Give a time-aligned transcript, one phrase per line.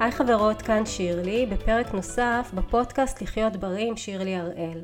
[0.00, 4.82] היי חברות, כאן שירלי, בפרק נוסף בפודקאסט לחיות בריא עם שירלי הראל.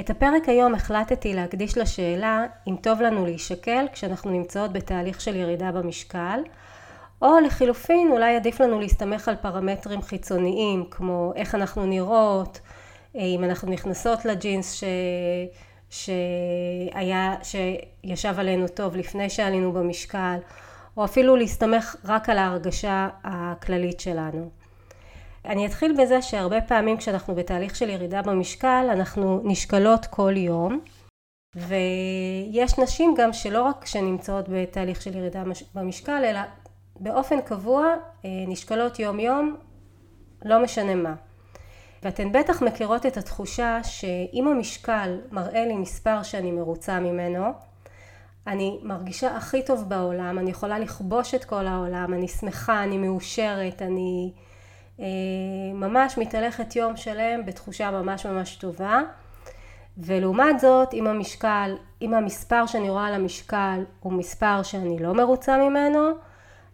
[0.00, 5.72] את הפרק היום החלטתי להקדיש לשאלה אם טוב לנו להישקל כשאנחנו נמצאות בתהליך של ירידה
[5.72, 6.40] במשקל,
[7.22, 12.60] או לחילופין אולי עדיף לנו להסתמך על פרמטרים חיצוניים כמו איך אנחנו נראות,
[13.14, 14.84] אם אנחנו נכנסות לג'ינס ש...
[15.90, 20.36] שהיה, שישב עלינו טוב לפני שעלינו במשקל,
[20.96, 24.50] או אפילו להסתמך רק על ההרגשה הכללית שלנו.
[25.44, 30.80] אני אתחיל בזה שהרבה פעמים כשאנחנו בתהליך של ירידה במשקל אנחנו נשקלות כל יום
[31.56, 35.42] ויש נשים גם שלא רק שנמצאות בתהליך של ירידה
[35.74, 36.40] במשקל אלא
[37.00, 37.86] באופן קבוע
[38.24, 39.56] אה, נשקלות יום יום
[40.44, 41.14] לא משנה מה.
[42.02, 47.52] ואתן בטח מכירות את התחושה שאם המשקל מראה לי מספר שאני מרוצה ממנו
[48.46, 53.82] אני מרגישה הכי טוב בעולם, אני יכולה לכבוש את כל העולם, אני שמחה, אני מאושרת,
[53.82, 54.32] אני
[55.00, 55.06] אה,
[55.74, 59.02] ממש מתהלכת יום שלם בתחושה ממש ממש טובה.
[59.98, 65.56] ולעומת זאת, אם המשקל, אם המספר שאני רואה על המשקל הוא מספר שאני לא מרוצה
[65.56, 66.10] ממנו,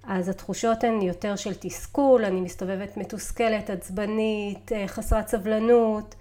[0.04, 6.14] אז התחושות הן יותר של תסכול, אני מסתובבת מתוסכלת, עצבנית, אה, חסרת סבלנות,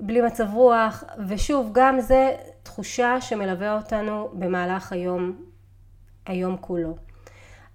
[0.00, 5.36] בלי מצב רוח, ושוב, גם זה תחושה שמלווה אותנו במהלך היום,
[6.26, 6.96] היום כולו.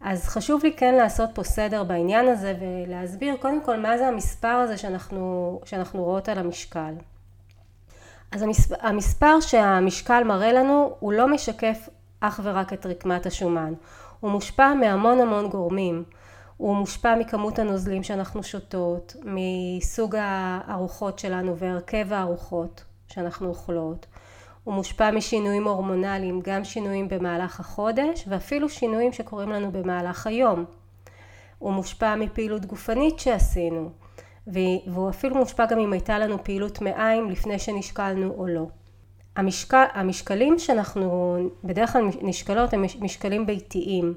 [0.01, 4.47] אז חשוב לי כן לעשות פה סדר בעניין הזה ולהסביר קודם כל מה זה המספר
[4.47, 6.93] הזה שאנחנו, שאנחנו רואות על המשקל.
[8.31, 13.73] אז המספר, המספר שהמשקל מראה לנו הוא לא משקף אך ורק את רקמת השומן.
[14.19, 16.03] הוא מושפע מהמון המון גורמים.
[16.59, 24.05] הוא מושפע מכמות הנוזלים שאנחנו שותות, מסוג הארוחות שלנו והרכב הארוחות שאנחנו אוכלות.
[24.63, 30.65] הוא מושפע משינויים הורמונליים, גם שינויים במהלך החודש ואפילו שינויים שקורים לנו במהלך היום.
[31.59, 33.89] הוא מושפע מפעילות גופנית שעשינו,
[34.47, 38.67] והוא אפילו מושפע גם אם הייתה לנו פעילות מעיים לפני שנשקלנו או לא.
[39.35, 44.13] המשקל, המשקלים שאנחנו בדרך כלל נשקלות הם משקלים ביתיים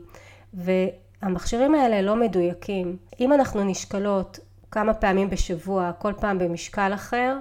[1.22, 2.96] והמכשירים האלה לא מדויקים.
[3.20, 4.38] אם אנחנו נשקלות
[4.70, 7.36] כמה פעמים בשבוע, כל פעם במשקל אחר,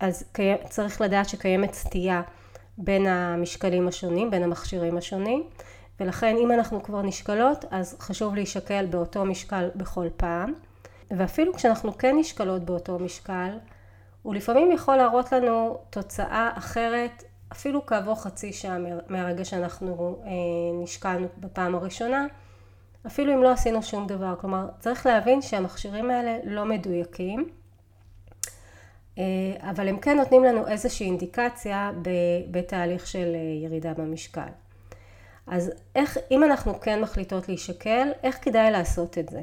[0.00, 0.24] אז
[0.68, 2.22] צריך לדעת שקיימת סטייה
[2.78, 5.44] בין המשקלים השונים, בין המכשירים השונים,
[6.00, 10.52] ולכן אם אנחנו כבר נשקלות, אז חשוב להישקל באותו משקל בכל פעם.
[11.10, 13.58] ואפילו כשאנחנו כן נשקלות באותו משקל,
[14.22, 18.78] הוא לפעמים יכול להראות לנו תוצאה אחרת אפילו כעבור חצי שעה
[19.08, 20.30] מהרגע שאנחנו אה,
[20.82, 22.26] נשקלנו בפעם הראשונה,
[23.06, 24.34] אפילו אם לא עשינו שום דבר.
[24.40, 27.48] כלומר, צריך להבין שהמכשירים האלה לא מדויקים,
[29.18, 29.24] אה,
[29.70, 31.90] אבל הם כן נותנים לנו איזושהי אינדיקציה
[32.50, 34.48] בתהליך של אה, ירידה במשקל.
[35.46, 39.42] אז איך, אם אנחנו כן מחליטות להישקל, איך כדאי לעשות את זה?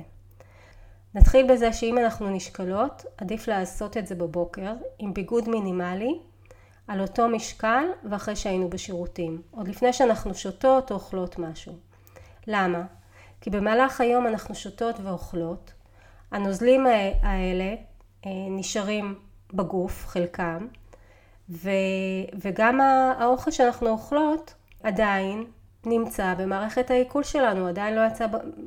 [1.16, 6.20] נתחיל בזה שאם אנחנו נשקלות, עדיף לעשות את זה בבוקר עם ביגוד מינימלי
[6.88, 11.74] על אותו משקל ואחרי שהיינו בשירותים, עוד לפני שאנחנו שותות או אוכלות משהו.
[12.48, 12.84] למה?
[13.42, 15.74] כי במהלך היום אנחנו שותות ואוכלות,
[16.32, 16.86] הנוזלים
[17.22, 17.76] האלה
[18.26, 19.16] אה, נשארים
[19.54, 20.68] בגוף, חלקם,
[21.50, 21.70] ו,
[22.42, 22.82] וגם
[23.20, 24.54] האוכל שאנחנו אוכלות
[24.84, 25.46] עדיין
[25.86, 28.26] נמצא במערכת העיכול שלנו, עדיין לא יצא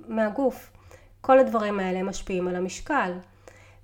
[0.08, 0.72] מהגוף.
[1.20, 3.12] כל הדברים האלה משפיעים על המשקל.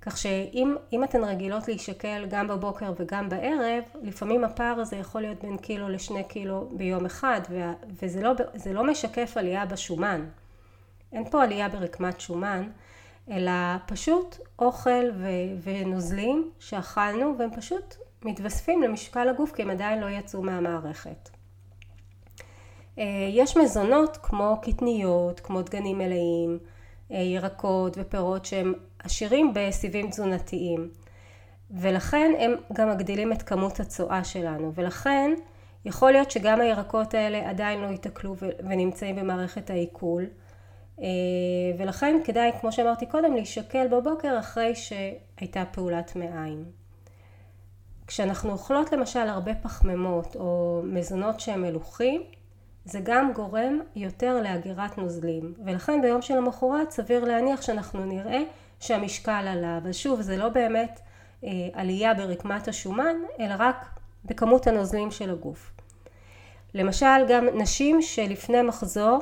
[0.01, 5.57] כך שאם אתן רגילות להישקל גם בבוקר וגם בערב, לפעמים הפער הזה יכול להיות בין
[5.57, 7.41] קילו לשני קילו ביום אחד,
[8.01, 8.31] וזה לא,
[8.73, 10.25] לא משקף עלייה בשומן.
[11.13, 12.69] אין פה עלייה ברקמת שומן,
[13.31, 13.51] אלא
[13.85, 15.09] פשוט אוכל
[15.63, 17.95] ונוזלים שאכלנו והם פשוט
[18.25, 21.29] מתווספים למשקל הגוף כי הם עדיין לא יצאו מהמערכת.
[22.99, 26.59] אה, יש מזונות כמו קטניות, כמו דגנים מלאים,
[27.11, 30.89] אה, ירקות ופירות שהם עשירים בסיבים תזונתיים.
[31.71, 34.71] ולכן הם גם מגדילים את כמות הצואה שלנו.
[34.75, 35.31] ולכן
[35.85, 38.35] יכול להיות שגם הירקות האלה עדיין לא ייתקלו
[38.69, 40.25] ונמצאים במערכת העיכול
[41.77, 46.65] ולכן כדאי כמו שאמרתי קודם להישקל בבוקר אחרי שהייתה פעולת מעיים.
[48.07, 52.23] כשאנחנו אוכלות למשל הרבה פחמימות או מזונות שהם מלוכים
[52.85, 58.41] זה גם גורם יותר לאגירת נוזלים ולכן ביום של המחרת סביר להניח שאנחנו נראה
[58.79, 60.99] שהמשקל עלה אבל שוב זה לא באמת
[61.43, 63.85] אה, עלייה ברקמת השומן אלא רק
[64.25, 65.71] בכמות הנוזלים של הגוף.
[66.73, 69.19] למשל גם נשים שלפני מחזור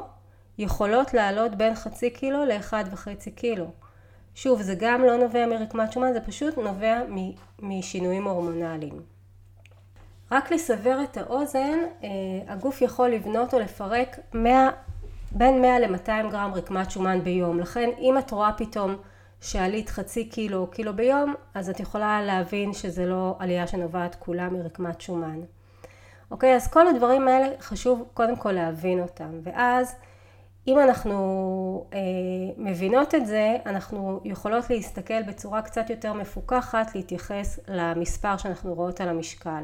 [0.57, 3.71] יכולות לעלות בין חצי קילו לאחד וחצי קילו.
[4.35, 7.01] שוב זה גם לא נובע מרקמת שומן זה פשוט נובע
[7.61, 9.01] משינויים הורמונליים.
[10.31, 12.09] רק לסבר את האוזן, אה,
[12.47, 14.69] הגוף יכול לבנות או לפרק 100,
[15.31, 17.59] בין 100 ל-200 גרם רקמת שומן ביום.
[17.59, 18.95] לכן אם את רואה פתאום
[19.41, 24.49] שעלית חצי קילו או קילו ביום, אז את יכולה להבין שזה לא עלייה שנובעת כולה
[24.49, 25.39] מרקמת שומן.
[26.31, 29.95] אוקיי, אז כל הדברים האלה חשוב קודם כל להבין אותם, ואז
[30.67, 31.99] אם אנחנו אה,
[32.57, 39.09] מבינות את זה, אנחנו יכולות להסתכל בצורה קצת יותר מפוקחת, להתייחס למספר שאנחנו רואות על
[39.09, 39.63] המשקל.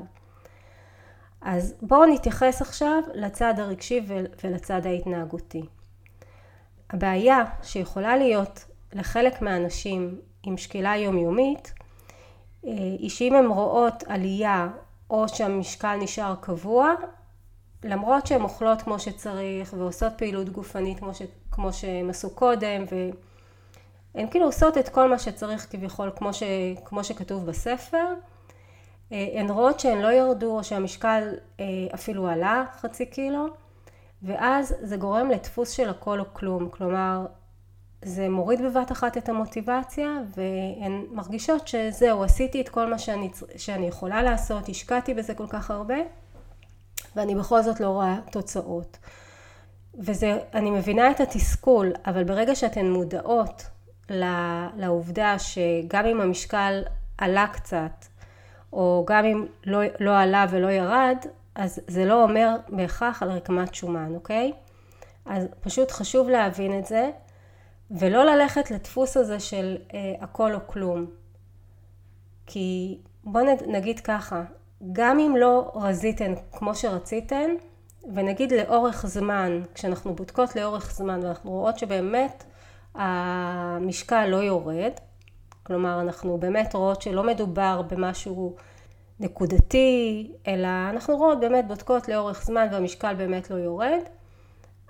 [1.41, 4.05] אז בואו נתייחס עכשיו לצד הרגשי
[4.43, 5.65] ולצד ההתנהגותי.
[6.89, 11.73] הבעיה שיכולה להיות לחלק מהאנשים עם שקילה יומיומית,
[12.65, 14.67] אה, היא שאם הן רואות עלייה
[15.09, 16.93] או שהמשקל נשאר קבוע,
[17.83, 24.27] למרות שהן אוכלות כמו שצריך ועושות פעילות גופנית כמו, ש, כמו שהן עשו קודם והן
[24.31, 26.43] כאילו עושות את כל מה שצריך כביכול כמו, ש,
[26.85, 28.13] כמו שכתוב בספר.
[29.11, 33.47] אה, הן רואות שהן לא ירדו או שהמשקל אה, אפילו עלה חצי קילו
[34.23, 36.69] ואז זה גורם לדפוס של הכל או כלום.
[36.69, 37.25] כלומר
[38.05, 43.87] זה מוריד בבת אחת את המוטיבציה והן מרגישות שזהו עשיתי את כל מה שאני, שאני
[43.87, 45.95] יכולה לעשות השקעתי בזה כל כך הרבה
[47.15, 48.97] ואני בכל זאת לא רואה תוצאות.
[49.99, 53.63] וזה, אני מבינה את התסכול, אבל ברגע שאתן מודעות
[54.77, 56.83] לעובדה שגם אם המשקל
[57.17, 58.05] עלה קצת,
[58.73, 61.17] או גם אם לא, לא עלה ולא ירד,
[61.55, 64.53] אז זה לא אומר בהכרח על רקמת שומן, אוקיי?
[65.25, 67.09] אז פשוט חשוב להבין את זה,
[67.91, 71.05] ולא ללכת לדפוס הזה של אה, הכל או כלום.
[72.45, 74.43] כי בוא נגיד ככה,
[74.91, 77.49] גם אם לא רזיתן כמו שרציתן,
[78.13, 82.43] ונגיד לאורך זמן, כשאנחנו בודקות לאורך זמן ואנחנו רואות שבאמת
[82.95, 84.91] המשקל לא יורד,
[85.63, 88.55] כלומר אנחנו באמת רואות שלא מדובר במשהו
[89.19, 94.01] נקודתי, אלא אנחנו רואות באמת בודקות לאורך זמן והמשקל באמת לא יורד,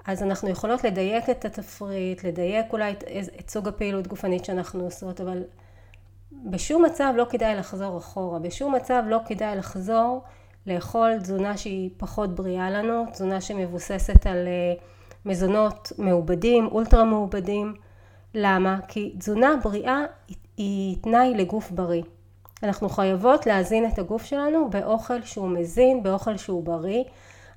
[0.06, 3.04] אז אנחנו יכולות לדייק את התפריט, לדייק אולי את,
[3.40, 5.44] את סוג הפעילות גופנית שאנחנו עושות, אבל
[6.46, 10.24] בשום מצב לא כדאי לחזור אחורה, בשום מצב לא כדאי לחזור
[10.68, 14.74] לאכול תזונה שהיא פחות בריאה לנו, תזונה שמבוססת על אה,
[15.26, 17.74] מזונות מעובדים, אולטרה מעובדים.
[18.36, 18.80] למה?
[18.88, 20.00] כי תזונה בריאה
[20.58, 22.04] היא תנאי לגוף בריא.
[22.64, 27.04] אנחנו חייבות להזין את הגוף שלנו באוכל שהוא מזין, באוכל שהוא בריא.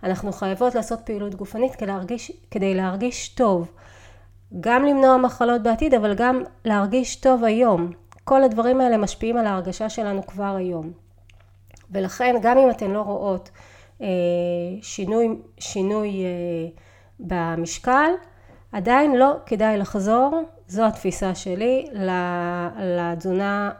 [0.05, 3.73] אנחנו חייבות לעשות פעילות גופנית כדי להרגיש, כדי להרגיש טוב.
[4.61, 7.91] גם למנוע מחלות בעתיד, אבל גם להרגיש טוב היום.
[8.25, 10.93] כל הדברים האלה משפיעים על ההרגשה שלנו כבר היום.
[11.91, 13.50] ולכן גם אם אתן לא רואות
[14.00, 14.06] אה,
[14.82, 15.29] שינוי,
[15.59, 16.69] שינוי אה,
[17.21, 18.11] במשקל,
[18.73, 21.87] עדיין לא כדאי לחזור, זו התפיסה שלי,
[22.81, 23.71] לתזונה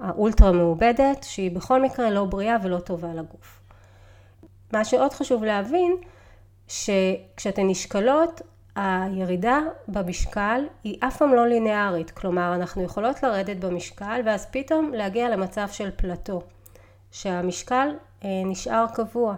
[0.00, 3.60] האולטרה מעובדת, שהיא בכל מקרה לא בריאה ולא טובה לגוף.
[4.72, 5.96] מה שעוד חשוב להבין,
[6.68, 8.40] שכשאתן נשקלות,
[8.76, 15.28] הירידה במשקל היא אף פעם לא ליניארית, כלומר אנחנו יכולות לרדת במשקל ואז פתאום להגיע
[15.28, 16.42] למצב של פלטו,
[17.10, 17.88] שהמשקל
[18.24, 19.34] אה, נשאר קבוע,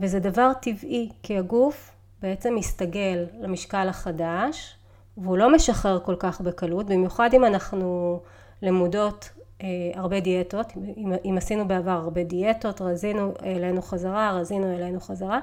[0.00, 1.90] וזה דבר טבעי כי הגוף
[2.22, 4.76] בעצם מסתגל למשקל החדש
[5.16, 8.20] והוא לא משחרר כל כך בקלות, במיוחד אם אנחנו
[8.62, 9.30] למודות
[9.62, 15.40] אה, הרבה דיאטות, אם, אם עשינו בעבר הרבה דיאטות, רזינו אלינו חזרה, רזינו אלינו חזרה,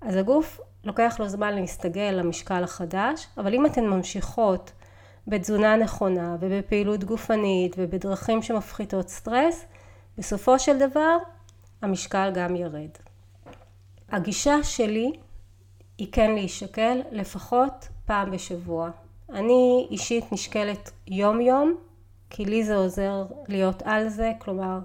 [0.00, 4.72] אז הגוף לוקח לו זמן להסתגל למשקל החדש, אבל אם אתן ממשיכות
[5.26, 9.64] בתזונה נכונה ובפעילות גופנית ובדרכים שמפחיתות סטרס,
[10.18, 11.16] בסופו של דבר
[11.82, 12.90] המשקל גם ירד.
[14.08, 15.12] הגישה שלי
[15.98, 18.90] היא כן להישקל לפחות פעם בשבוע.
[19.32, 21.74] אני אישית נשקלת יום יום,
[22.30, 24.78] כי לי זה עוזר להיות על זה, כלומר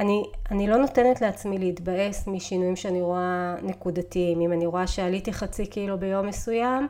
[0.00, 4.40] אני, אני לא נותנת לעצמי להתבאס משינויים שאני רואה נקודתיים.
[4.40, 6.88] אם אני רואה שעליתי חצי קילו ביום מסוים,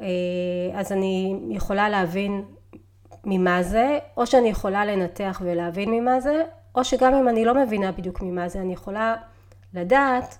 [0.00, 0.06] אה,
[0.74, 2.44] אז אני יכולה להבין
[3.24, 6.42] ממה זה, או שאני יכולה לנתח ולהבין ממה זה,
[6.74, 9.16] או שגם אם אני לא מבינה בדיוק ממה זה, אני יכולה
[9.74, 10.38] לדעת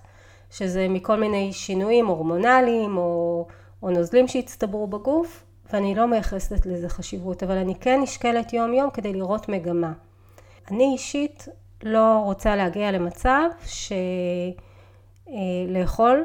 [0.51, 3.47] שזה מכל מיני שינויים הורמונליים או,
[3.83, 8.89] או נוזלים שהצטברו בגוף, ואני לא מייחסת לזה חשיבות, אבל אני כן נשקלת יום יום
[8.89, 9.91] כדי לראות מגמה.
[10.71, 11.47] אני אישית
[11.83, 13.49] לא רוצה להגיע למצב
[15.25, 16.23] שלאכול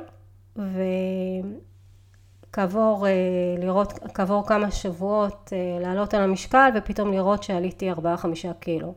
[2.50, 3.12] וכעבור אה,
[3.58, 7.96] לראות, כעבור כמה שבועות אה, לעלות על המשקל ופתאום לראות שעליתי 4-5
[8.60, 8.94] קילו.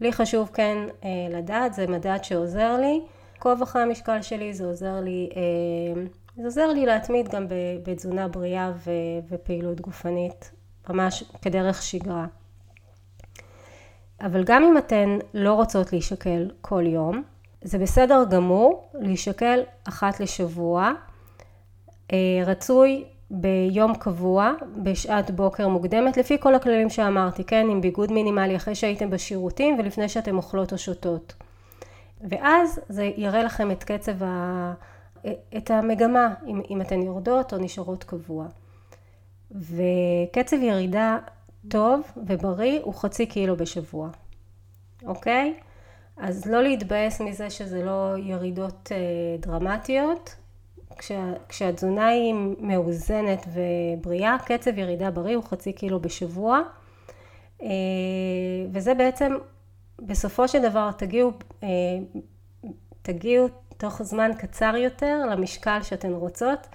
[0.00, 3.00] לי חשוב כן אה, לדעת, זה מדד שעוזר לי.
[3.36, 5.30] עקוב אחרי המשקל שלי, זה עוזר לי,
[6.36, 7.46] זה עוזר לי להתמיד גם
[7.82, 8.72] בתזונה בריאה
[9.28, 10.50] ופעילות גופנית,
[10.88, 12.26] ממש כדרך שגרה.
[14.20, 17.22] אבל גם אם אתן לא רוצות להישקל כל יום,
[17.62, 20.92] זה בסדר גמור להישקל אחת לשבוע.
[22.12, 28.56] אה, רצוי ביום קבוע, בשעת בוקר מוקדמת, לפי כל הכללים שאמרתי, כן, עם ביגוד מינימלי
[28.56, 31.34] אחרי שהייתם בשירותים ולפני שאתם אוכלות או שותות.
[32.28, 34.72] ואז זה יראה לכם את קצב ה...
[35.56, 38.46] את המגמה, אם, אם אתן יורדות או נשארות קבוע.
[39.50, 41.18] וקצב ירידה
[41.70, 44.08] טוב ובריא הוא חצי קילו בשבוע,
[45.06, 45.54] אוקיי?
[46.16, 48.98] אז לא להתבאס מזה שזה לא ירידות אה,
[49.40, 50.36] דרמטיות.
[50.98, 56.60] כשה, כשהתזונה היא מאוזנת ובריאה, קצב ירידה בריא הוא חצי קילו בשבוע.
[57.62, 57.68] אה,
[58.72, 59.32] וזה בעצם,
[59.98, 61.32] בסופו של דבר תגיעו,
[61.62, 61.68] אה,
[63.02, 66.66] תגיעו תוך זמן קצר יותר למשקל שאתן רוצות.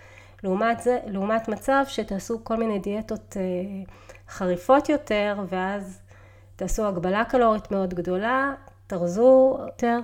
[0.43, 3.37] לעומת זה, לעומת מצב שתעשו כל מיני דיאטות
[4.29, 6.01] חריפות יותר, ואז
[6.55, 8.53] תעשו הגבלה קלורית מאוד גדולה,
[8.87, 9.99] תרזו יותר,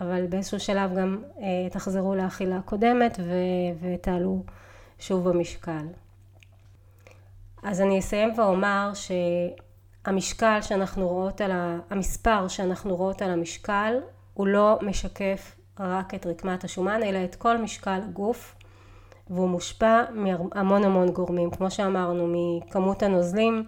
[0.00, 3.32] אבל באיזשהו שלב גם אה, תחזרו לאכילה קודמת ו,
[3.80, 4.42] ותעלו
[4.98, 5.86] שוב במשקל.
[7.62, 11.78] אז אני אסיים ואומר שהמשקל שאנחנו רואות על ה...
[11.90, 13.94] המספר שאנחנו רואות על המשקל
[14.34, 18.54] הוא לא משקף רק את רקמת השומן אלא את כל משקל הגוף
[19.30, 23.64] והוא מושפע מהמון המון גורמים כמו שאמרנו מכמות הנוזלים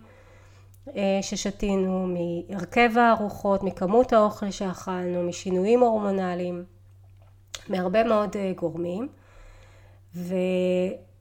[0.96, 6.64] אה, ששתינו, מהרכב הארוחות, מכמות האוכל שאכלנו, משינויים הורמונליים,
[7.68, 9.08] מהרבה מאוד אה, גורמים.
[10.14, 10.34] ו,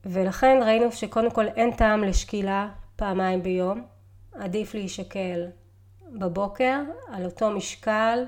[0.04, 3.82] ולכן ראינו שקודם כל אין טעם לשקילה פעמיים ביום,
[4.34, 5.46] עדיף להישקל
[6.12, 6.80] בבוקר
[7.12, 8.24] על אותו משקל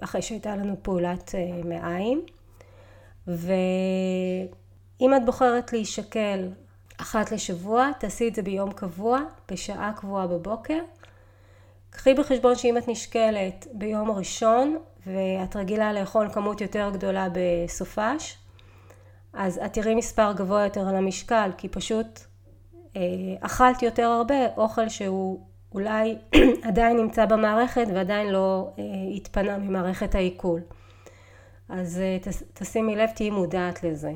[0.00, 2.22] אחרי שהייתה לנו פעולת אה, מעיים.
[5.00, 6.48] ואם את בוחרת להישקל
[7.00, 10.78] אחת לשבוע, תעשי את זה ביום קבוע, בשעה קבועה בבוקר.
[11.90, 18.38] קחי בחשבון שאם את נשקלת ביום ראשון ואת רגילה לאכול כמות יותר גדולה בסופש,
[19.32, 22.20] אז את תראי מספר גבוה יותר על המשקל, כי פשוט
[22.96, 23.02] אה,
[23.40, 25.40] אכלת יותר הרבה אוכל שהוא
[25.72, 26.18] אולי
[26.68, 28.84] עדיין נמצא במערכת ועדיין לא אה,
[29.16, 30.60] התפנה ממערכת העיכול.
[31.68, 32.16] אז אה,
[32.54, 34.12] תשימי לב, תהיי מודעת לזה.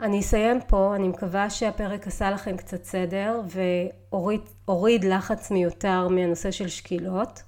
[0.00, 6.68] אני אסיים פה, אני מקווה שהפרק עשה לכם קצת סדר והוריד לחץ מיותר מהנושא של
[6.68, 7.42] שקילות.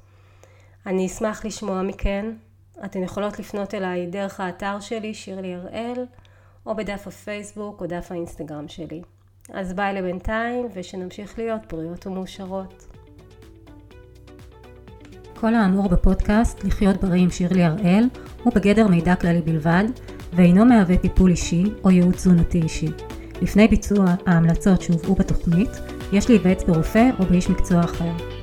[0.87, 2.27] אני אשמח לשמוע מכן.
[2.85, 6.07] אתן יכולות לפנות אליי דרך האתר שלי, שירלי הראל,
[6.67, 9.03] או בדף הפייסבוק או דף האינסטגרם שלי.
[9.53, 12.87] אז ביי לבינתיים, ושנמשיך להיות בריאות ומאושרות.
[15.35, 18.09] כל האמור בפודקאסט לחיות בריא עם שירלי הראל
[18.43, 19.85] הוא בגדר מידע כללי בלבד
[20.33, 22.89] ואינו מהווה טיפול אישי או ייעוץ תזונתי אישי.
[23.43, 25.71] לפני ביצוע ההמלצות שהובאו בתוכנית,
[26.13, 28.38] יש להיוועץ ברופא או באיש מקצוע אחר.